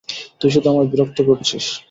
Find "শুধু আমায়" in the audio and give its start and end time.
0.51-0.89